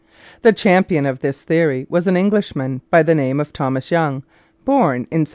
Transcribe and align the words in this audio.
The 0.41 0.51
champion 0.51 1.05
of 1.05 1.19
this 1.19 1.43
theory 1.43 1.85
was 1.87 2.07
an 2.07 2.17
Englishman 2.17 2.81
by 2.89 3.03
the 3.03 3.13
name 3.13 3.39
of 3.39 3.53
Thomas 3.53 3.91
Young, 3.91 4.23
born 4.65 4.95
in 5.11 5.25
1773. 5.27 5.29